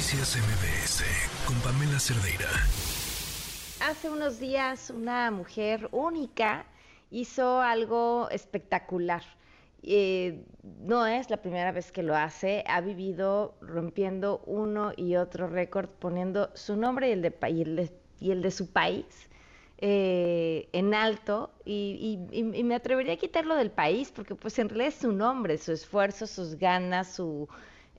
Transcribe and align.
Noticias 0.00 0.34
MBS 0.34 1.04
con 1.44 1.56
Pamela 1.60 2.00
Cerdeira. 2.00 2.48
Hace 3.86 4.08
unos 4.08 4.40
días 4.40 4.88
una 4.88 5.30
mujer 5.30 5.90
única 5.92 6.64
hizo 7.10 7.60
algo 7.60 8.30
espectacular. 8.30 9.22
Eh, 9.82 10.42
no 10.62 11.06
es 11.06 11.28
la 11.28 11.36
primera 11.36 11.70
vez 11.72 11.92
que 11.92 12.02
lo 12.02 12.16
hace, 12.16 12.64
ha 12.66 12.80
vivido 12.80 13.58
rompiendo 13.60 14.40
uno 14.46 14.94
y 14.96 15.16
otro 15.16 15.48
récord, 15.48 15.90
poniendo 15.90 16.50
su 16.54 16.76
nombre 16.76 17.10
y 17.10 17.12
el 17.12 18.40
de, 18.40 18.50
su 18.50 18.72
país 18.72 19.28
eh, 19.76 20.70
en 20.72 20.94
alto 20.94 21.50
y, 21.66 22.20
me 22.64 22.74
atrevería 22.74 23.12
a 23.12 23.16
quitarlo 23.18 23.54
del 23.54 23.70
país 23.70 24.10
porque 24.16 24.34
pues 24.34 24.58
en 24.60 24.70
realidad 24.70 24.94
es 24.94 25.00
su 25.02 25.12
nombre, 25.12 25.58
su 25.58 25.72
esfuerzo, 25.72 26.26
sus 26.26 26.54
ganas, 26.54 27.16
su, 27.16 27.50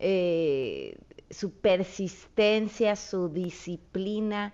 eh, 0.03 0.97
su 1.31 1.51
persistencia, 1.51 2.95
su 2.95 3.29
disciplina. 3.29 4.53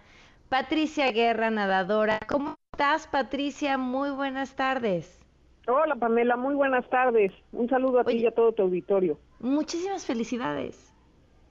Patricia 0.49 1.11
Guerra, 1.11 1.49
nadadora. 1.49 2.19
¿Cómo 2.27 2.55
estás, 2.71 3.07
Patricia? 3.07 3.77
Muy 3.77 4.11
buenas 4.11 4.55
tardes. 4.55 5.19
Hola, 5.67 5.95
Pamela, 5.95 6.37
muy 6.37 6.55
buenas 6.55 6.89
tardes. 6.89 7.33
Un 7.51 7.67
saludo 7.67 7.99
a 7.99 8.05
ti 8.05 8.13
y 8.17 8.25
a 8.25 8.31
todo 8.31 8.53
tu 8.53 8.63
auditorio. 8.63 9.19
Muchísimas 9.39 10.05
felicidades. 10.05 10.93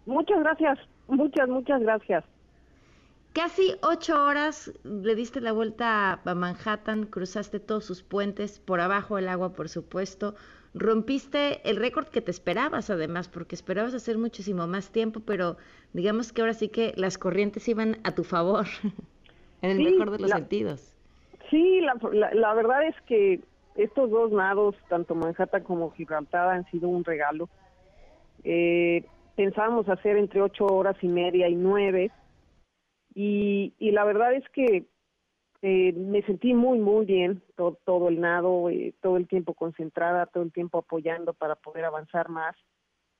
Muchas 0.06 0.38
gracias, 0.40 0.78
muchas, 1.08 1.48
muchas 1.48 1.80
gracias. 1.82 2.24
Casi 3.34 3.74
ocho 3.82 4.24
horas 4.24 4.72
le 4.82 5.14
diste 5.14 5.42
la 5.42 5.52
vuelta 5.52 6.22
a 6.24 6.34
Manhattan, 6.34 7.04
cruzaste 7.04 7.60
todos 7.60 7.84
sus 7.84 8.02
puentes, 8.02 8.58
por 8.58 8.80
abajo 8.80 9.18
el 9.18 9.28
agua, 9.28 9.52
por 9.52 9.68
supuesto, 9.68 10.34
rompiste 10.76 11.68
el 11.68 11.76
récord 11.76 12.06
que 12.06 12.20
te 12.20 12.30
esperabas 12.30 12.90
además, 12.90 13.28
porque 13.28 13.54
esperabas 13.54 13.94
hacer 13.94 14.18
muchísimo 14.18 14.66
más 14.66 14.90
tiempo, 14.92 15.20
pero 15.20 15.56
digamos 15.92 16.32
que 16.32 16.42
ahora 16.42 16.52
sí 16.52 16.68
que 16.68 16.92
las 16.96 17.16
corrientes 17.18 17.66
iban 17.68 17.96
a 18.04 18.14
tu 18.14 18.24
favor, 18.24 18.66
en 19.62 19.70
el 19.70 19.78
mejor 19.82 20.10
de 20.10 20.18
los 20.18 20.30
sentidos. 20.30 20.94
Sí, 21.50 21.80
la, 21.80 21.96
la, 22.34 22.54
verdad 22.54 22.86
es 22.86 22.94
que 23.06 23.40
estos 23.76 24.10
dos 24.10 24.32
nados, 24.32 24.74
tanto 24.88 25.14
Manhattan 25.14 25.62
como 25.62 25.92
Gibraltar, 25.92 26.50
han 26.50 26.70
sido 26.70 26.88
un 26.88 27.04
regalo. 27.04 27.48
Eh, 28.44 29.04
pensábamos 29.34 29.88
hacer 29.88 30.16
entre 30.16 30.42
ocho 30.42 30.66
horas 30.66 30.96
y 31.00 31.08
media 31.08 31.48
y 31.48 31.54
nueve, 31.54 32.10
y, 33.14 33.72
y 33.78 33.92
la 33.92 34.04
verdad 34.04 34.34
es 34.34 34.46
que 34.50 34.84
eh, 35.62 35.92
me 35.92 36.22
sentí 36.22 36.54
muy, 36.54 36.78
muy 36.78 37.06
bien 37.06 37.42
todo, 37.56 37.78
todo 37.84 38.08
el 38.08 38.20
nado, 38.20 38.68
eh, 38.70 38.94
todo 39.00 39.16
el 39.16 39.26
tiempo 39.26 39.54
concentrada, 39.54 40.26
todo 40.26 40.42
el 40.42 40.52
tiempo 40.52 40.78
apoyando 40.78 41.34
para 41.34 41.54
poder 41.54 41.84
avanzar 41.84 42.28
más. 42.28 42.56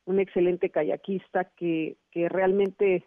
Un 0.05 0.21
excelente 0.21 0.71
kayakista 0.71 1.45
que, 1.57 1.97
que 2.11 2.29
realmente 2.29 3.05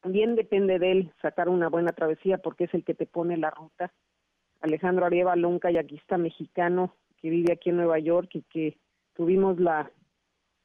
también 0.00 0.36
depende 0.36 0.78
de 0.78 0.92
él 0.92 1.12
sacar 1.20 1.48
una 1.48 1.68
buena 1.68 1.92
travesía 1.92 2.38
porque 2.38 2.64
es 2.64 2.74
el 2.74 2.84
que 2.84 2.94
te 2.94 3.06
pone 3.06 3.36
la 3.36 3.50
ruta. 3.50 3.92
Alejandro 4.60 5.06
Arevalo, 5.06 5.48
un 5.48 5.58
kayakista 5.58 6.16
mexicano 6.18 6.94
que 7.20 7.30
vive 7.30 7.52
aquí 7.52 7.70
en 7.70 7.76
Nueva 7.76 7.98
York 7.98 8.30
y 8.34 8.42
que 8.42 8.78
tuvimos 9.14 9.58
la 9.58 9.90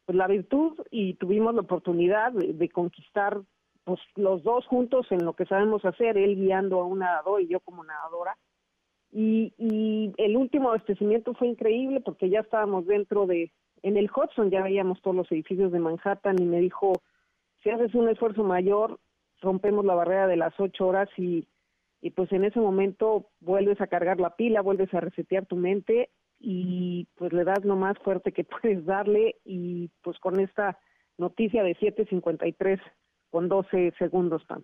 pues 0.06 0.18
la 0.18 0.28
virtud 0.28 0.80
y 0.92 1.14
tuvimos 1.14 1.56
la 1.56 1.62
oportunidad 1.62 2.34
de 2.34 2.70
conquistar 2.70 3.42
pues 3.84 4.00
los 4.16 4.44
dos 4.44 4.66
juntos 4.68 5.08
en 5.12 5.26
lo 5.26 5.34
que 5.34 5.46
sabemos 5.46 5.84
hacer, 5.86 6.18
él 6.18 6.36
guiando 6.36 6.80
a 6.80 6.86
un 6.86 7.00
nadador 7.00 7.42
y 7.42 7.48
yo 7.48 7.60
como 7.60 7.84
nadadora. 7.84 8.38
Y, 9.12 9.54
y 9.58 10.14
el 10.18 10.38
último 10.38 10.70
abastecimiento 10.70 11.34
fue 11.34 11.48
increíble 11.48 12.02
porque 12.02 12.30
ya 12.30 12.40
estábamos 12.40 12.88
dentro 12.88 13.28
de, 13.28 13.52
en 13.84 13.98
el 13.98 14.10
Hudson 14.10 14.50
ya 14.50 14.64
veíamos 14.64 15.02
todos 15.02 15.16
los 15.16 15.32
edificios 15.32 15.72
de 15.72 15.80
Manhattan 15.80 16.42
y 16.42 16.46
me 16.46 16.60
dijo, 16.60 16.94
si 17.62 17.70
haces 17.70 17.94
un 17.94 18.10
esfuerzo 18.10 18.44
mayor, 18.44 19.00
rompemos 19.42 19.86
la 19.86 19.94
barrera 19.94 20.28
de 20.28 20.38
las 20.38 20.58
ocho 20.60 20.88
horas 20.88 21.10
y, 21.18 21.46
y 22.02 22.12
pues 22.12 22.32
en 22.32 22.46
ese 22.46 22.60
momento 22.60 23.28
vuelves 23.42 23.80
a 23.82 23.88
cargar 23.88 24.20
la 24.20 24.36
pila, 24.36 24.62
vuelves 24.62 24.94
a 24.94 25.02
resetear 25.02 25.46
tu 25.46 25.58
mente 25.58 26.10
y 26.40 27.08
pues 27.16 27.34
le 27.34 27.44
das 27.44 27.64
lo 27.64 27.76
más 27.76 27.98
fuerte 28.00 28.32
que 28.32 28.44
puedes 28.62 28.86
darle 28.86 29.36
y 29.44 29.92
pues 30.02 30.18
con 30.20 30.40
esta 30.40 30.80
noticia 31.18 31.64
de 31.64 31.76
7.53 31.76 32.80
con 33.34 33.50
12 33.50 33.96
segundos, 33.98 34.46
Pam. 34.46 34.64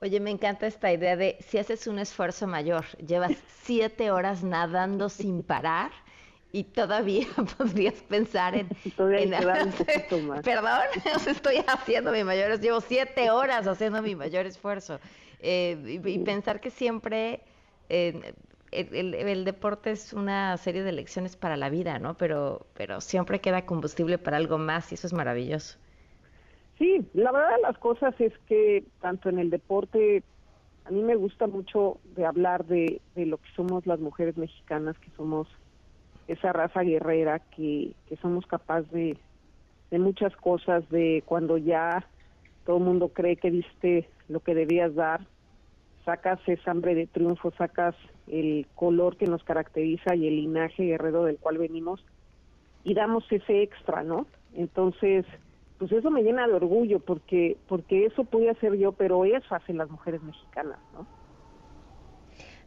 Oye, 0.00 0.18
me 0.18 0.32
encanta 0.32 0.66
esta 0.66 0.92
idea 0.92 1.16
de 1.16 1.36
si 1.38 1.58
haces 1.58 1.86
un 1.86 2.00
esfuerzo 2.00 2.48
mayor, 2.48 2.84
llevas 2.98 3.32
siete 3.62 4.10
horas 4.10 4.42
nadando 4.42 5.08
sin 5.08 5.44
parar 5.44 5.92
y 6.50 6.64
todavía 6.64 7.28
podrías 7.56 7.94
pensar 8.02 8.56
en... 8.56 8.68
Todavía 8.96 9.64
un 9.64 9.70
poquito 9.70 10.18
más. 10.18 10.42
Perdón, 10.42 10.80
estoy 11.28 11.62
haciendo 11.68 12.10
mi 12.10 12.24
mayor, 12.24 12.58
llevo 12.58 12.80
siete 12.80 13.30
horas 13.30 13.68
haciendo 13.68 14.02
mi 14.02 14.16
mayor 14.16 14.44
esfuerzo. 14.44 14.98
Eh, 15.38 16.00
y, 16.04 16.18
pensar 16.18 16.60
que 16.60 16.70
siempre 16.70 17.42
eh, 17.88 18.34
el, 18.72 19.14
el, 19.14 19.44
deporte 19.44 19.92
es 19.92 20.12
una 20.12 20.56
serie 20.56 20.82
de 20.82 20.90
lecciones 20.90 21.36
para 21.36 21.56
la 21.56 21.70
vida, 21.70 22.00
¿no? 22.00 22.16
Pero, 22.16 22.66
pero 22.74 23.00
siempre 23.00 23.40
queda 23.40 23.64
combustible 23.64 24.18
para 24.18 24.38
algo 24.38 24.58
más 24.58 24.90
y 24.90 24.96
eso 24.96 25.06
es 25.06 25.12
maravilloso. 25.12 25.78
Sí, 26.78 27.04
la 27.12 27.32
verdad 27.32 27.56
de 27.56 27.62
las 27.62 27.78
cosas 27.78 28.14
es 28.20 28.32
que 28.46 28.84
tanto 29.00 29.28
en 29.28 29.40
el 29.40 29.50
deporte, 29.50 30.22
a 30.84 30.90
mí 30.90 31.02
me 31.02 31.16
gusta 31.16 31.48
mucho 31.48 31.98
de 32.14 32.24
hablar 32.24 32.64
de, 32.66 33.00
de 33.16 33.26
lo 33.26 33.38
que 33.38 33.48
somos 33.56 33.86
las 33.86 33.98
mujeres 33.98 34.36
mexicanas, 34.36 34.96
que 34.98 35.10
somos 35.16 35.48
esa 36.28 36.52
raza 36.52 36.82
guerrera, 36.82 37.40
que, 37.40 37.92
que 38.08 38.16
somos 38.16 38.46
capaces 38.46 38.90
de, 38.92 39.18
de 39.90 39.98
muchas 39.98 40.36
cosas, 40.36 40.88
de 40.90 41.24
cuando 41.26 41.58
ya 41.58 42.06
todo 42.64 42.76
el 42.76 42.84
mundo 42.84 43.08
cree 43.08 43.36
que 43.36 43.50
diste 43.50 44.08
lo 44.28 44.40
que 44.40 44.54
debías 44.54 44.94
dar, 44.94 45.26
sacas 46.04 46.38
esa 46.46 46.70
hambre 46.70 46.94
de 46.94 47.06
triunfo, 47.06 47.50
sacas 47.52 47.96
el 48.28 48.66
color 48.76 49.16
que 49.16 49.26
nos 49.26 49.42
caracteriza 49.42 50.14
y 50.14 50.28
el 50.28 50.36
linaje 50.36 50.84
guerrero 50.84 51.24
del 51.24 51.38
cual 51.38 51.58
venimos 51.58 52.04
y 52.84 52.94
damos 52.94 53.24
ese 53.32 53.62
extra, 53.62 54.04
¿no? 54.04 54.26
Entonces, 54.54 55.26
pues 55.78 55.92
eso 55.92 56.10
me 56.10 56.22
llena 56.22 56.46
de 56.46 56.54
orgullo 56.54 56.98
porque 56.98 57.56
porque 57.68 58.06
eso 58.06 58.24
pude 58.24 58.50
hacer 58.50 58.76
yo, 58.76 58.92
pero 58.92 59.24
eso 59.24 59.54
hacen 59.54 59.78
las 59.78 59.88
mujeres 59.88 60.22
mexicanas, 60.22 60.78
¿no? 60.92 61.06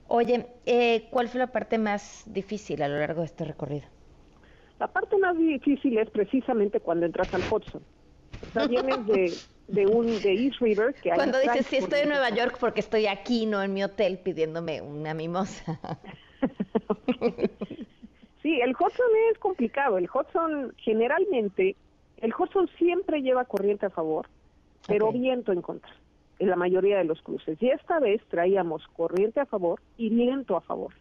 Oye, 0.08 0.48
eh, 0.66 1.08
¿cuál 1.10 1.30
fue 1.30 1.40
la 1.40 1.48
parte 1.48 1.78
más 1.78 2.24
difícil 2.26 2.82
a 2.82 2.88
lo 2.88 3.00
largo 3.00 3.22
de 3.22 3.28
este 3.28 3.46
recorrido? 3.46 3.88
La 4.80 4.88
parte 4.88 5.18
más 5.18 5.38
difícil 5.38 5.98
es 5.98 6.10
precisamente 6.10 6.80
cuando 6.80 7.06
entras 7.06 7.34
al 7.34 7.42
Hudson. 7.42 7.84
O 8.42 8.52
sea, 8.52 8.68
vienes 8.68 9.06
de, 9.06 9.34
de 9.68 9.88
un 9.88 10.06
de 10.22 10.34
East 10.34 10.60
River 10.60 10.94
que 10.96 11.12
Cuando 11.12 11.40
dices, 11.40 11.66
sí, 11.68 11.78
estoy 11.78 12.02
en 12.02 12.10
Nueva 12.10 12.30
York 12.30 12.58
porque 12.60 12.82
estoy 12.82 13.08
aquí, 13.08 13.46
no 13.46 13.62
en 13.62 13.74
mi 13.74 13.84
hotel 13.84 14.20
pidiéndome 14.20 14.82
una 14.82 15.14
mimosa. 15.14 15.80
sí, 18.42 18.60
el 18.60 18.72
Hudson 18.72 19.08
es 19.32 19.38
complicado. 19.38 19.98
El 19.98 20.10
Hudson 20.14 20.74
generalmente 20.78 21.78
el 22.22 22.34
Hudson 22.38 22.70
siempre 22.78 23.22
lleva 23.22 23.46
corriente 23.46 23.88
a 23.88 23.90
favor, 23.90 24.28
pero 24.88 25.12
viento 25.12 25.52
en 25.52 25.62
contra, 25.62 25.92
en 26.40 26.50
la 26.50 26.56
mayoría 26.56 26.98
de 26.98 27.04
los 27.04 27.22
cruces. 27.22 27.62
Y 27.62 27.70
esta 27.70 28.00
vez 28.00 28.22
traíamos 28.30 28.88
corriente 28.96 29.40
a 29.40 29.46
favor 29.46 29.82
y 29.98 30.10
viento 30.10 30.56
a 30.56 30.62
favor. 30.62 30.94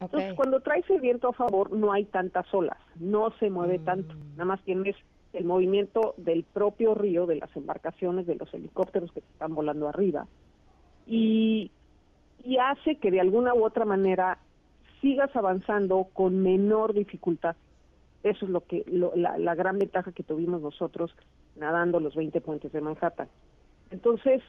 Entonces, 0.00 0.34
cuando 0.34 0.60
traes 0.60 0.88
el 0.90 1.00
viento 1.00 1.28
a 1.28 1.32
favor, 1.32 1.72
no 1.72 1.92
hay 1.92 2.04
tantas 2.04 2.46
olas, 2.54 2.78
no 3.00 3.32
se 3.40 3.50
mueve 3.50 3.80
mm. 3.80 3.84
tanto, 3.84 4.14
nada 4.32 4.44
más 4.44 4.62
tienes 4.62 4.94
el 5.32 5.44
movimiento 5.44 6.14
del 6.16 6.44
propio 6.44 6.94
río, 6.94 7.26
de 7.26 7.36
las 7.36 7.54
embarcaciones, 7.56 8.26
de 8.26 8.36
los 8.36 8.52
helicópteros 8.54 9.10
que 9.12 9.20
están 9.20 9.54
volando 9.54 9.88
arriba, 9.88 10.26
y, 11.06 11.70
y 12.44 12.58
hace 12.58 12.96
que 12.96 13.10
de 13.10 13.20
alguna 13.20 13.54
u 13.54 13.64
otra 13.64 13.84
manera 13.84 14.38
sigas 15.00 15.34
avanzando 15.34 16.06
con 16.12 16.42
menor 16.42 16.92
dificultad. 16.92 17.56
Eso 18.22 18.46
es 18.46 18.50
lo 18.50 18.60
que 18.62 18.84
la, 18.86 19.54
gran 19.54 19.78
ventaja 19.78 20.12
que 20.12 20.22
tuvimos 20.22 20.60
nosotros 20.60 21.14
nadando 21.56 22.00
los 22.00 22.14
20 22.14 22.40
puentes 22.40 22.72
de 22.72 22.80
Manhattan. 22.80 23.28
Entonces, 23.90 24.42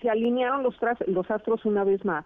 se 0.00 0.08
alinearon 0.08 0.62
los, 0.62 0.76
los 1.06 1.30
astros 1.30 1.64
una 1.64 1.84
vez 1.84 2.04
más 2.04 2.24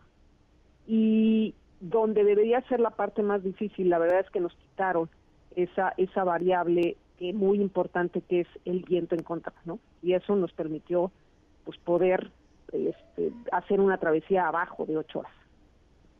y 0.87 1.55
donde 1.81 2.25
debería 2.25 2.61
ser 2.69 2.81
la 2.81 2.91
parte 2.91 3.23
más 3.23 3.43
difícil, 3.43 3.89
la 3.89 3.99
verdad 3.99 4.21
es 4.21 4.31
que 4.31 4.41
nos 4.41 4.55
quitaron 4.55 5.11
esa 5.55 5.95
esa 5.97 6.25
variable 6.25 6.97
que 7.19 7.33
muy 7.33 7.61
importante 7.61 8.21
que 8.21 8.41
es 8.41 8.49
el 8.65 8.83
viento 8.83 9.15
en 9.15 9.23
contra, 9.23 9.53
¿no? 9.65 9.79
Y 10.03 10.12
eso 10.12 10.37
nos 10.37 10.53
permitió 10.53 11.11
pues 11.65 11.79
poder 11.79 12.31
este, 12.73 13.33
hacer 13.53 13.81
una 13.81 13.99
travesía 13.99 14.49
abajo 14.49 14.85
de 14.87 14.97
ocho 14.97 15.21
horas. 15.21 15.33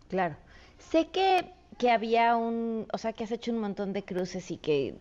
Claro. 0.08 0.36
Sé 0.78 1.08
que 1.08 1.52
que 1.78 1.90
había 1.90 2.37
un, 2.37 2.87
o 2.93 2.99
sea, 2.99 3.12
que 3.12 3.25
has 3.25 3.32
hecho 3.32 3.52
un 3.52 3.58
montón 3.58 3.93
de 3.93 4.02
cruces 4.02 4.50
y 4.50 4.58
que, 4.58 4.94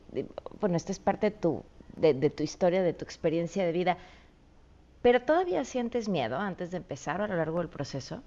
bueno, 0.60 0.76
esto 0.76 0.92
es 0.92 1.00
parte 1.00 1.30
de 1.30 1.38
tu, 1.38 1.64
de, 1.96 2.30
tu 2.30 2.44
historia, 2.44 2.84
de 2.84 2.94
tu 2.94 3.06
experiencia 3.06 3.66
de 3.66 3.72
vida, 3.72 3.98
pero 5.02 5.22
todavía 5.22 5.64
sientes 5.64 6.10
miedo 6.10 6.38
antes 6.38 6.72
de 6.72 6.78
empezar 6.78 7.22
a 7.22 7.28
lo 7.28 7.36
largo 7.36 7.60
del 7.60 7.70
proceso. 7.70 8.22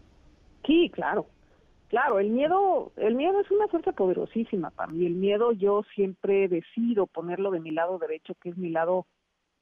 Sí, 0.67 0.91
claro, 0.91 1.27
claro, 1.89 2.19
el 2.21 2.31
miedo, 2.31 2.93
el 2.97 3.15
miedo 3.15 3.41
es 3.41 3.51
una 3.51 3.69
fuerza 3.69 3.93
poderosísima 3.93 4.71
para 4.71 4.93
mí. 4.93 5.05
El 5.05 5.15
miedo 5.15 5.53
yo 5.53 5.83
siempre 5.95 6.49
decido 6.49 7.07
ponerlo 7.07 7.51
de 7.51 7.61
mi 7.61 7.71
lado 7.71 7.99
derecho, 7.99 8.35
que 8.41 8.51
es 8.51 8.57
mi 8.57 8.71
lado 8.71 9.07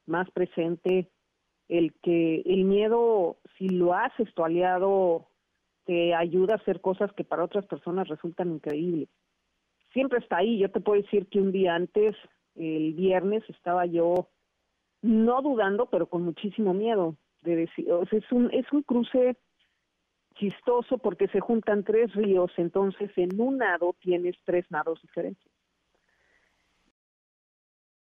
más 0.05 0.29
presente, 0.31 1.09
el 1.67 1.93
que 2.01 2.41
el 2.45 2.63
miedo, 2.63 3.37
si 3.57 3.67
lo 3.67 3.93
haces 3.93 4.33
tu 4.33 4.45
aliado, 4.45 5.27
te 5.87 6.13
ayuda 6.13 6.53
a 6.53 6.57
hacer 6.57 6.81
cosas 6.81 7.11
que 7.13 7.23
para 7.23 7.45
otras 7.45 7.65
personas 7.65 8.09
resultan 8.09 8.51
increíbles. 8.51 9.07
Siempre 9.93 10.19
está 10.19 10.37
ahí. 10.37 10.59
Yo 10.59 10.69
te 10.69 10.81
puedo 10.81 11.01
decir 11.01 11.27
que 11.27 11.39
un 11.39 11.53
día 11.53 11.75
antes, 11.75 12.15
el 12.55 12.93
viernes, 12.93 13.43
estaba 13.49 13.85
yo 13.85 14.27
no 15.01 15.41
dudando, 15.41 15.85
pero 15.85 16.07
con 16.07 16.23
muchísimo 16.23 16.73
miedo 16.73 17.15
de 17.41 17.55
decir, 17.55 17.89
o 17.89 18.05
sea, 18.05 18.19
es 18.19 18.31
un 18.31 18.51
es 18.51 18.65
un 18.73 18.83
cruce 18.83 19.37
chistoso 20.35 20.97
porque 20.97 21.29
se 21.29 21.39
juntan 21.39 21.85
tres 21.85 22.13
ríos, 22.13 22.51
entonces 22.57 23.09
en 23.15 23.39
un 23.39 23.57
nado 23.59 23.95
tienes 24.01 24.35
tres 24.43 24.69
nados 24.69 25.01
diferentes. 25.01 25.49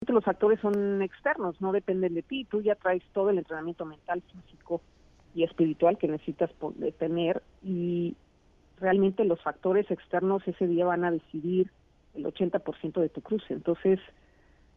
Los 0.08 0.26
factores 0.26 0.60
son 0.60 1.02
externos, 1.02 1.62
no 1.62 1.72
dependen 1.72 2.16
de 2.16 2.24
ti, 2.24 2.44
tú 2.46 2.62
ya 2.62 2.76
traes 2.76 3.04
todo 3.14 3.30
el 3.30 3.38
entrenamiento 3.38 3.86
mental, 3.86 4.22
físico 4.22 4.82
y 5.34 5.44
espiritual 5.44 5.98
que 5.98 6.08
necesitas 6.08 6.52
tener 6.98 7.42
y 7.64 8.16
realmente 8.80 9.24
los 9.24 9.42
factores 9.42 9.90
externos 9.92 10.46
ese 10.48 10.68
día 10.68 10.86
van 10.86 11.06
a 11.06 11.12
decidir 11.12 11.70
el 12.16 12.26
80% 12.26 13.00
de 13.00 13.10
tu 13.10 13.22
cruce. 13.22 13.54
Entonces, 13.54 14.00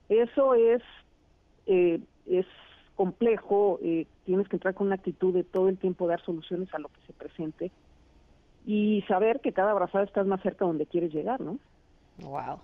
eso 0.08 0.54
es, 0.54 0.82
eh, 1.66 2.00
es 2.26 2.46
complejo, 2.94 3.80
eh, 3.82 4.06
tienes 4.24 4.48
que 4.48 4.56
entrar 4.56 4.74
con 4.74 4.86
una 4.86 4.96
actitud 4.96 5.34
de 5.34 5.42
todo 5.42 5.68
el 5.68 5.78
tiempo 5.78 6.06
dar 6.06 6.22
soluciones 6.22 6.72
a 6.74 6.78
lo 6.78 6.88
que 6.88 7.00
se 7.06 7.12
presente 7.12 7.72
y 8.66 9.02
saber 9.08 9.40
que 9.40 9.52
cada 9.52 9.72
abrazada 9.72 10.04
estás 10.04 10.26
más 10.26 10.40
cerca 10.42 10.64
donde 10.64 10.86
quieres 10.86 11.12
llegar, 11.12 11.40
¿no? 11.40 11.58
Wow. 12.18 12.60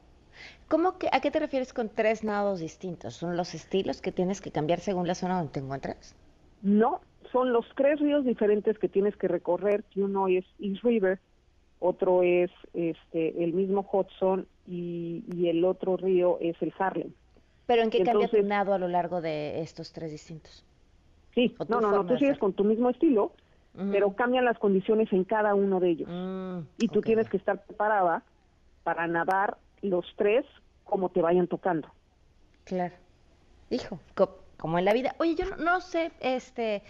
¿Cómo 0.69 0.99
que, 0.99 1.09
¿A 1.13 1.21
qué 1.21 1.31
te 1.31 1.41
refieres 1.41 1.73
con 1.73 1.89
tres 1.89 2.23
nados 2.23 2.61
distintos? 2.61 3.15
¿Son 3.15 3.37
los 3.37 3.55
estilos 3.55 4.01
que 4.01 4.13
tienes 4.13 4.41
que 4.41 4.53
cambiar 4.53 4.81
según 4.81 5.07
la 5.07 5.15
zona 5.15 5.37
donde 5.37 5.53
te 5.53 5.61
encuentras? 5.61 6.15
No, 6.63 7.01
son 7.33 7.53
los 7.53 7.67
tres 7.77 8.01
ríos 8.01 8.25
diferentes 8.25 8.79
que 8.79 8.89
tienes 8.89 9.17
que 9.17 9.29
recorrer, 9.29 9.85
que 9.85 10.03
uno 10.03 10.29
es 10.29 10.45
East 10.59 10.83
River, 10.83 11.19
otro 11.79 12.23
es 12.23 12.51
este 12.75 13.43
el 13.43 13.53
mismo 13.53 13.89
Hudson 13.91 14.47
y, 14.67 15.25
y 15.35 15.49
el 15.49 15.65
otro 15.65 15.97
río 15.97 16.39
es 16.41 16.57
el 16.61 16.73
Harlem. 16.79 17.13
¿Pero 17.67 17.83
en 17.83 17.91
qué 17.91 18.03
cambia 18.03 18.29
tu 18.29 18.43
nado 18.43 18.75
a 18.75 18.79
lo 18.79 18.89
largo 18.89 19.21
de 19.21 19.61
estos 19.61 19.93
tres 19.93 20.11
distintos? 20.11 20.65
Sí, 21.35 21.55
no, 21.69 21.81
no, 21.81 21.93
no, 21.93 22.05
tú 22.05 22.19
sigues 22.19 22.39
con 22.39 22.53
tu 22.53 22.65
mismo 22.65 22.91
estilo, 22.91 23.33
pero 23.93 24.13
cambian 24.15 24.45
las 24.45 24.59
condiciones 24.59 25.13
en 25.13 25.23
cada 25.23 25.55
uno 25.55 25.79
de 25.79 25.91
ellos. 25.91 26.09
Mm, 26.11 26.67
y 26.79 26.89
tú 26.89 27.01
tienes 27.01 27.29
que 27.29 27.37
estar 27.37 27.65
preparada 27.65 28.25
para 28.83 29.07
nadar 29.07 29.57
los 29.83 30.05
tres 30.17 30.45
como 30.83 31.11
te 31.11 31.23
vayan 31.23 31.47
tocando. 31.47 31.89
Claro. 32.65 32.95
Hijo, 33.71 34.01
como 34.61 34.79
en 34.79 34.85
la 34.85 34.93
vida. 34.93 35.17
Oye, 35.19 35.35
yo 35.35 35.57
no, 35.57 35.81
sé, 35.81 36.13
este, 36.21 36.83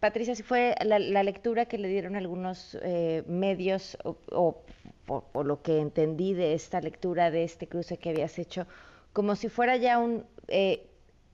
Patricia, 0.00 0.34
si 0.34 0.42
fue 0.42 0.74
la, 0.82 1.22
lectura 1.22 1.66
que 1.66 1.78
le 1.78 1.88
dieron 1.88 2.16
algunos 2.16 2.76
eh, 2.82 3.22
medios 3.28 3.98
o, 4.04 4.62
por, 5.04 5.46
lo 5.46 5.62
que 5.62 5.78
entendí 5.78 6.32
de 6.32 6.54
esta 6.54 6.80
lectura 6.80 7.30
de 7.30 7.44
este 7.44 7.68
cruce 7.68 7.98
que 7.98 8.10
habías 8.10 8.38
hecho, 8.38 8.66
como 9.12 9.36
si 9.36 9.48
fuera 9.48 9.76
ya 9.76 9.98
un... 9.98 10.24
Eh, 10.48 10.88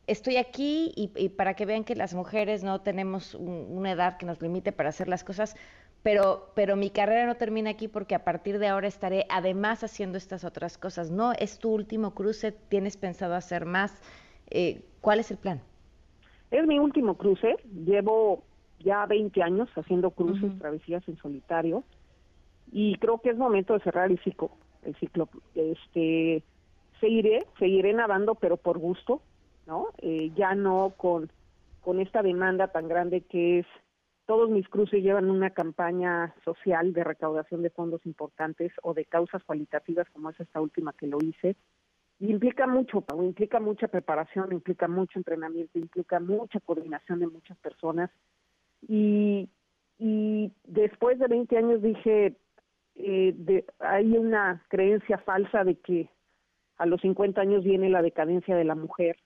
estoy 0.09 0.39
aquí 0.39 0.93
y, 0.97 1.29
para 1.29 1.55
que 1.55 1.67
vean 1.67 1.85
que 1.85 1.95
las 1.95 2.15
mujeres 2.15 2.65
no 2.65 2.81
tenemos 2.81 3.35
una 3.35 3.93
edad 3.93 4.17
que 4.17 4.27
nos 4.27 4.43
limite 4.43 4.73
para 4.73 4.89
hacer 4.89 5.07
las 5.07 5.23
cosas, 5.23 5.55
pero, 6.03 6.51
pero 6.57 6.75
mi 6.75 6.91
carrera 6.91 7.27
no 7.27 7.37
termina 7.37 7.71
aquí 7.71 7.87
porque 7.87 8.17
a 8.17 8.25
partir 8.25 8.59
de 8.59 8.67
ahora 8.67 8.89
estaré 8.89 9.27
además 9.29 9.85
haciendo 9.85 10.19
estas 10.19 10.43
otras 10.43 10.79
cosas. 10.79 11.11
No, 11.11 11.33
es 11.35 11.59
tu 11.59 11.71
último 11.71 12.13
cruce, 12.15 12.51
tienes 12.51 12.97
pensado 12.97 13.37
hacer 13.37 13.67
más. 13.67 13.93
Eh, 14.51 14.83
¿Cuál 15.01 15.21
es 15.21 15.31
el 15.31 15.39
plan? 15.39 15.61
Es 16.51 16.67
mi 16.67 16.79
último 16.79 17.17
cruce, 17.17 17.57
llevo 17.85 18.43
ya 18.81 19.07
20 19.07 19.43
años 19.43 19.69
haciendo 19.77 20.11
cruces, 20.11 20.59
travesías 20.59 21.07
en 21.09 21.17
solitario 21.19 21.85
y 22.73 22.97
creo 22.97 23.19
que 23.19 23.31
es 23.31 23.37
momento 23.37 23.75
de 23.75 23.81
cerrar 23.81 24.11
el 24.11 24.19
ciclo, 24.21 24.51
el 24.83 24.97
ciclo. 24.97 25.29
Este, 25.55 26.43
seguiré, 27.01 27.47
seguiré 27.59 27.93
nadando, 27.93 28.35
pero 28.35 28.57
por 28.57 28.79
gusto, 28.79 29.23
¿no? 29.67 29.89
Eh, 29.99 30.31
ya 30.37 30.55
no 30.55 30.91
con, 30.97 31.31
con 31.81 32.01
esta 32.01 32.23
demanda 32.23 32.69
tan 32.69 32.89
grande 32.89 33.23
que 33.23 33.61
es, 33.61 33.67
todos 34.27 34.51
mis 34.51 34.69
cruces 34.69 35.03
llevan 35.03 35.31
una 35.31 35.51
campaña 35.51 36.35
social 36.45 36.93
de 36.93 37.05
recaudación 37.05 37.63
de 37.63 37.71
fondos 37.71 38.05
importantes 38.07 38.73
o 38.83 38.95
de 38.95 39.05
causas 39.05 39.43
cualitativas 39.45 40.09
como 40.13 40.31
es 40.31 40.39
esta 40.39 40.61
última 40.61 40.93
que 40.93 41.07
lo 41.07 41.19
hice. 41.21 41.57
Implica 42.21 42.67
mucho, 42.67 43.05
implica 43.23 43.61
mucha 43.61 43.89
preparación, 43.89 44.53
implica 44.53 44.87
mucho 44.87 45.19
entrenamiento, 45.19 45.79
implica 45.79 46.21
mucha 46.21 46.61
coordinación 46.61 47.21
de 47.21 47.27
muchas 47.27 47.57
personas. 47.59 48.11
Y, 48.87 49.49
y 49.99 50.53
después 50.65 51.19
de 51.19 51.29
20 51.29 51.57
años 51.57 51.83
dije, 51.83 52.37
eh, 52.97 53.33
de, 53.37 53.65
hay 53.79 54.17
una 54.19 54.63
creencia 54.69 55.19
falsa 55.19 55.65
de 55.65 55.77
que 55.77 56.11
a 56.77 56.87
los 56.87 57.01
50 57.01 57.41
años 57.41 57.65
viene 57.65 57.89
la 57.89 58.03
decadencia 58.03 58.55
de 58.57 58.65
la 58.65 58.75
mujer 58.75 59.17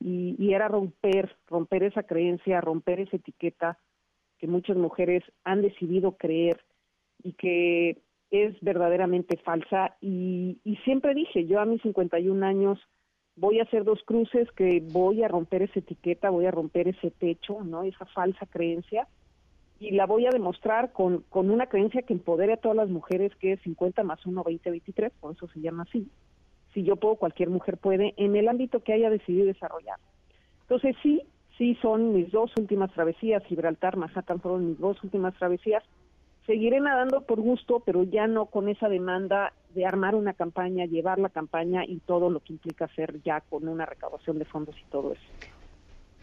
y, 0.00 0.52
era 0.52 0.68
romper, 0.68 1.36
romper 1.46 1.84
esa 1.84 2.02
creencia, 2.02 2.60
romper 2.60 3.00
esa 3.00 3.16
etiqueta 3.16 3.78
que 4.38 4.46
muchas 4.46 4.76
mujeres 4.76 5.22
han 5.44 5.62
decidido 5.62 6.16
creer 6.16 6.60
y 7.22 7.34
que 7.34 8.02
es 8.32 8.60
verdaderamente 8.60 9.36
falsa 9.36 9.96
y, 10.00 10.58
y 10.64 10.76
siempre 10.78 11.14
dije, 11.14 11.46
yo 11.46 11.60
a 11.60 11.64
mis 11.64 11.80
51 11.82 12.44
años 12.44 12.80
voy 13.36 13.60
a 13.60 13.62
hacer 13.62 13.84
dos 13.84 14.02
cruces 14.04 14.50
que 14.52 14.82
voy 14.90 15.22
a 15.22 15.28
romper 15.28 15.62
esa 15.62 15.78
etiqueta, 15.78 16.30
voy 16.30 16.46
a 16.46 16.50
romper 16.50 16.88
ese 16.88 17.12
techo, 17.12 17.62
¿no? 17.62 17.84
Esa 17.84 18.06
falsa 18.06 18.46
creencia 18.46 19.06
y 19.78 19.92
la 19.92 20.06
voy 20.06 20.26
a 20.26 20.30
demostrar 20.30 20.92
con, 20.92 21.24
con 21.28 21.50
una 21.50 21.66
creencia 21.66 22.02
que 22.02 22.12
empodere 22.12 22.54
a 22.54 22.56
todas 22.56 22.76
las 22.76 22.88
mujeres 22.88 23.32
que 23.36 23.52
es 23.52 23.60
50 23.62 24.02
más 24.02 24.26
1, 24.26 24.42
20, 24.42 24.70
23, 24.70 25.12
por 25.20 25.32
eso 25.32 25.46
se 25.46 25.60
llama 25.60 25.84
así 25.84 26.10
si 26.74 26.82
yo 26.82 26.96
puedo, 26.96 27.16
cualquier 27.16 27.50
mujer 27.50 27.76
puede, 27.76 28.14
en 28.16 28.36
el 28.36 28.48
ámbito 28.48 28.80
que 28.80 28.92
haya 28.92 29.10
decidido 29.10 29.46
desarrollar. 29.46 29.98
Entonces 30.62 30.96
sí, 31.02 31.22
sí 31.58 31.76
son 31.82 32.14
mis 32.14 32.30
dos 32.30 32.50
últimas 32.58 32.92
travesías, 32.92 33.44
Gibraltar, 33.44 33.96
Manhattan 33.96 34.40
fueron 34.40 34.68
mis 34.68 34.78
dos 34.78 35.02
últimas 35.04 35.34
travesías. 35.34 35.84
Seguiré 36.46 36.80
nadando 36.80 37.22
por 37.22 37.40
gusto, 37.40 37.80
pero 37.80 38.02
ya 38.02 38.26
no 38.26 38.46
con 38.46 38.68
esa 38.68 38.88
demanda 38.88 39.52
de 39.70 39.86
armar 39.86 40.14
una 40.14 40.34
campaña, 40.34 40.86
llevar 40.86 41.18
la 41.18 41.28
campaña 41.28 41.84
y 41.84 42.00
todo 42.00 42.30
lo 42.30 42.40
que 42.40 42.54
implica 42.54 42.86
hacer 42.86 43.22
ya 43.22 43.40
con 43.42 43.68
una 43.68 43.86
recaudación 43.86 44.38
de 44.38 44.44
fondos 44.44 44.76
y 44.78 44.90
todo 44.90 45.12
eso. 45.12 45.22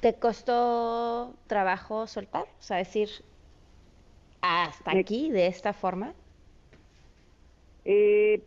¿Te 0.01 0.16
costó 0.16 1.33
trabajo 1.48 2.05
soltar? 2.08 2.44
O 2.44 2.62
sea, 2.62 2.77
decir, 2.77 3.10
hasta 4.41 4.91
aquí, 4.91 5.29
de 5.32 5.48
esta 5.48 5.74
forma. 5.74 6.13
Eh, 7.86 8.44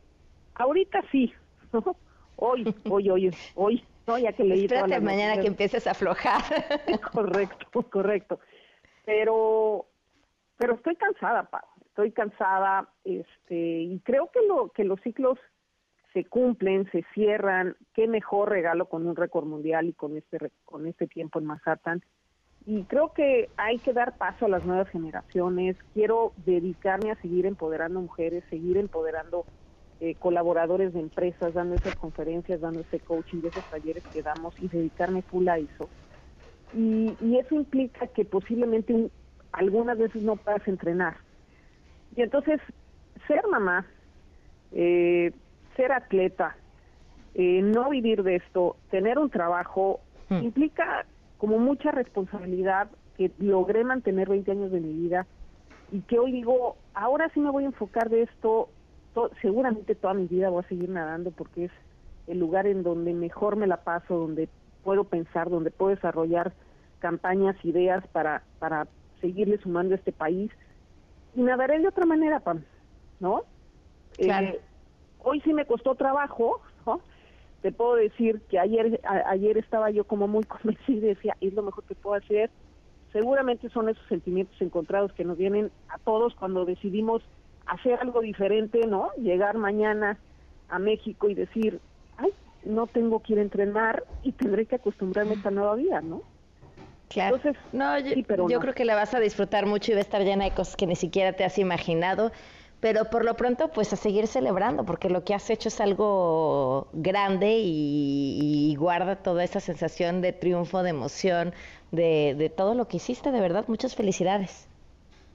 ahorita 0.54 1.02
sí, 1.11 1.32
Hoy, 2.37 2.75
hoy, 2.90 3.11
hoy, 3.11 3.30
hoy, 3.54 3.85
no, 4.06 4.18
ya 4.18 4.32
que 4.32 4.42
leí 4.42 4.64
Espérate 4.64 5.00
mañana 5.00 5.40
que 5.40 5.47
empieces 5.47 5.87
a 5.87 5.92
aflojar. 5.92 6.42
correcto, 7.12 7.82
correcto. 7.88 8.40
Pero, 9.04 9.87
pero 10.62 10.75
estoy 10.75 10.95
cansada, 10.95 11.42
Pau. 11.42 11.64
Estoy 11.87 12.12
cansada, 12.12 12.88
este, 13.02 13.81
y 13.81 13.99
creo 14.04 14.31
que 14.33 14.47
lo, 14.47 14.69
que 14.69 14.85
los 14.85 15.00
ciclos 15.00 15.37
se 16.12 16.25
cumplen, 16.25 16.88
se 16.92 17.04
cierran. 17.14 17.75
Qué 17.95 18.07
mejor 18.07 18.50
regalo 18.50 18.87
con 18.87 19.04
un 19.09 19.16
récord 19.16 19.45
mundial 19.45 19.88
y 19.88 19.92
con 19.92 20.16
este, 20.16 20.52
con 20.64 20.87
este 20.87 21.09
tiempo 21.09 21.40
en 21.40 21.47
Manhattan. 21.47 22.04
Y 22.64 22.85
creo 22.85 23.12
que 23.12 23.50
hay 23.57 23.78
que 23.78 23.92
dar 23.92 24.16
paso 24.19 24.47
a 24.47 24.49
las 24.49 24.64
nuevas 24.64 24.88
generaciones. 24.88 25.76
Quiero 25.95 26.33
dedicarme 26.47 27.11
a 27.11 27.16
seguir 27.16 27.45
empoderando 27.45 28.00
mujeres, 28.00 28.45
seguir 28.49 28.76
empoderando 28.76 29.45
eh, 29.99 30.14
colaboradores 30.14 30.92
de 30.92 31.00
empresas, 31.00 31.54
dando 31.54 31.75
esas 31.75 31.97
conferencias, 31.97 32.61
dando 32.61 32.83
ese 32.83 33.00
coaching, 33.00 33.38
esos 33.45 33.69
talleres 33.69 34.04
que 34.12 34.23
damos 34.23 34.54
y 34.62 34.69
dedicarme 34.69 35.23
full 35.23 35.49
a 35.49 35.59
eso. 35.59 35.88
Y, 36.75 37.37
eso 37.37 37.54
implica 37.54 38.07
que 38.07 38.25
posiblemente 38.25 39.11
algunas 39.52 39.99
veces 39.99 40.23
no 40.23 40.37
puedas 40.37 40.66
entrenar. 40.66 41.16
Y 42.16 42.23
entonces, 42.23 42.61
ser 43.26 43.42
mamá, 43.50 43.87
eh, 44.73 45.32
ser 45.76 45.92
atleta, 45.92 46.56
eh, 47.35 47.62
no 47.62 47.90
vivir 47.90 48.23
de 48.23 48.37
esto, 48.37 48.76
tener 48.90 49.18
un 49.18 49.30
trabajo, 49.30 50.00
hmm. 50.28 50.42
implica 50.42 51.06
como 51.38 51.59
mucha 51.59 51.90
responsabilidad 51.90 52.90
que 53.16 53.30
logré 53.38 53.85
mantener 53.85 54.28
20 54.28 54.50
años 54.50 54.71
de 54.71 54.80
mi 54.80 54.92
vida 54.92 55.26
y 55.90 56.00
que 56.02 56.18
hoy 56.18 56.32
digo, 56.32 56.76
ahora 56.94 57.30
sí 57.35 57.40
me 57.40 57.50
voy 57.50 57.64
a 57.64 57.66
enfocar 57.66 58.09
de 58.09 58.23
esto 58.23 58.68
seguramente 59.40 59.94
toda 59.94 60.14
mi 60.14 60.26
vida 60.26 60.49
voy 60.49 60.64
a 60.64 60.68
seguir 60.68 60.88
nadando 60.88 61.30
porque 61.30 61.66
es 61.66 61.73
el 62.26 62.38
lugar 62.38 62.66
en 62.66 62.82
donde 62.82 63.12
mejor 63.12 63.56
me 63.56 63.66
la 63.66 63.78
paso, 63.78 64.16
donde 64.16 64.49
puedo 64.85 65.04
pensar, 65.04 65.50
donde 65.50 65.71
puedo 65.71 65.94
desarrollar 65.94 66.52
campañas, 67.00 67.56
ideas 67.64 68.06
para, 68.09 68.42
para 68.59 68.87
seguirle 69.23 69.57
sumando 69.59 69.95
a 69.95 69.99
este 69.99 70.12
país. 70.12 70.52
Y 71.35 71.41
nadaré 71.41 71.79
de 71.79 71.88
otra 71.88 72.05
manera, 72.05 72.41
Pam, 72.41 72.62
¿no? 73.19 73.45
Eh, 74.19 74.61
hoy 75.21 75.41
sí 75.41 75.55
me 75.55 75.64
costó 75.64 75.95
trabajo, 75.95 76.61
¿no? 76.85 77.00
te 77.62 77.71
puedo 77.71 77.95
decir 77.95 78.43
que 78.50 78.59
ayer 78.59 79.00
ayer 79.26 79.57
estaba 79.57 79.91
yo 79.91 80.05
como 80.05 80.29
muy 80.29 80.45
convencida 80.45 81.07
y 81.07 81.14
decía, 81.14 81.37
es 81.41 81.55
lo 81.55 81.62
mejor 81.62 81.85
que 81.85 81.95
puedo 81.95 82.17
hacer. 82.17 82.50
Seguramente 83.12 83.69
son 83.71 83.88
esos 83.88 84.07
sentimientos 84.09 84.61
encontrados 84.61 85.12
que 85.12 85.25
nos 85.25 85.38
vienen 85.38 85.71
a 85.88 85.99
todos 85.99 86.35
cuando 86.35 86.64
decidimos 86.64 87.23
hacer 87.67 87.99
algo 88.00 88.21
diferente, 88.21 88.87
¿no? 88.87 89.11
Llegar 89.17 89.57
mañana 89.59 90.19
a 90.69 90.79
México 90.79 91.29
y 91.29 91.35
decir, 91.35 91.81
ay, 92.17 92.31
no 92.64 92.87
tengo 92.87 93.21
que 93.21 93.35
ir 93.35 93.38
a 93.38 93.43
entrenar 93.43 94.05
y 94.23 94.33
tendré 94.33 94.67
que 94.67 94.76
acostumbrarme 94.76 95.33
a 95.33 95.35
esta 95.35 95.50
nueva 95.50 95.75
vida, 95.76 96.00
¿no? 96.00 96.23
Claro. 97.12 97.37
Entonces, 97.37 97.62
no, 97.73 97.99
yo, 98.49 98.61
creo 98.61 98.75
que 98.75 98.85
la 98.85 98.95
vas 98.95 99.14
a 99.14 99.21
disfrutar 99.21 99.66
mucho 99.66 99.92
y 99.92 99.95
va 99.95 99.99
a 99.99 100.02
estar 100.02 100.23
llena 100.23 100.45
de 100.45 100.52
cosas 100.52 100.76
que 100.76 100.87
ni 100.87 100.97
siquiera 100.97 101.33
te 101.33 101.45
has 101.45 101.59
imaginado 101.59 102.33
pero 102.83 103.04
por 103.04 103.25
lo 103.25 103.37
pronto 103.37 103.69
pues 103.69 103.92
a 103.92 103.97
seguir 103.97 104.26
celebrando 104.26 104.85
porque 104.85 105.09
lo 105.09 105.23
que 105.23 105.35
has 105.35 105.49
hecho 105.50 105.69
es 105.69 105.81
algo 105.81 106.88
grande 106.92 107.61
y, 107.62 108.75
guarda 108.76 109.23
toda 109.23 109.45
esa 109.45 109.61
sensación 109.61 110.21
de 110.21 110.33
triunfo, 110.33 110.83
de 110.83 110.90
emoción, 110.90 111.52
de, 111.92 112.52
todo 112.57 112.75
lo 112.75 112.88
que 112.88 112.97
hiciste, 112.97 113.31
de 113.31 113.40
verdad, 113.40 113.66
muchas 113.69 113.95
felicidades. 113.95 114.69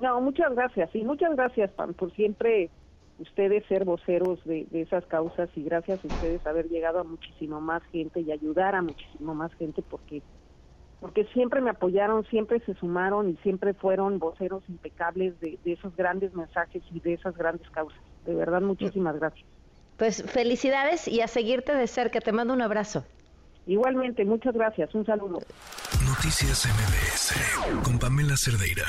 No, 0.02 0.20
muchas 0.20 0.54
gracias 0.54 0.94
y 0.94 1.06
muchas 1.06 1.34
gracias 1.38 1.72
Pam 1.72 1.94
por 1.94 2.14
siempre 2.14 2.70
ustedes 3.18 3.66
ser 3.68 3.86
voceros 3.86 4.44
de, 4.44 4.68
de 4.70 4.82
esas 4.82 5.06
causas 5.06 5.50
y 5.56 5.64
gracias 5.64 6.04
a 6.04 6.08
ustedes 6.08 6.46
haber 6.46 6.68
llegado 6.68 7.00
a 7.00 7.06
muchísimo 7.06 7.62
más 7.62 7.82
gente 7.94 8.20
y 8.20 8.32
ayudar 8.34 8.76
a 8.76 8.82
muchísimo 8.82 9.34
más 9.34 9.54
gente 9.54 9.82
porque 9.84 10.22
porque 11.00 11.26
siempre 11.34 11.62
me 11.62 11.70
apoyaron, 11.70 12.26
siempre 12.26 12.60
se 12.62 12.74
sumaron 12.76 13.30
y 13.30 13.36
siempre 13.44 13.74
fueron 13.74 14.20
voceros 14.20 14.64
impecables 14.68 15.40
de, 15.40 15.60
esos 15.66 15.96
grandes 15.96 16.34
mensajes 16.34 16.84
y 16.92 17.00
de 17.00 17.14
esas 17.14 17.38
grandes 17.38 17.70
causas. 17.70 18.00
De 18.26 18.34
verdad, 18.34 18.62
muchísimas 18.62 19.16
gracias. 19.16 19.46
Pues 19.98 20.24
felicidades 20.24 21.08
y 21.08 21.22
a 21.22 21.28
seguirte 21.28 21.76
de 21.76 21.88
cerca. 21.88 22.20
Te 22.20 22.32
mando 22.32 22.54
un 22.54 22.62
abrazo. 22.62 23.06
Igualmente, 23.66 24.24
muchas 24.26 24.54
gracias. 24.54 24.94
Un 24.96 25.06
saludo. 25.06 25.40
Noticias 26.06 26.66
MBS 26.66 27.84
con 27.84 28.00
Pamela 28.00 28.38
Cerdeira. 28.38 28.86